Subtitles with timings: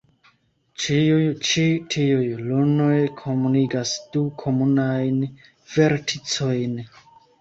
[0.83, 1.65] Ĉiuj ĉi
[1.95, 5.21] tiuj lunoj komunigas du komunajn
[5.77, 6.79] verticojn.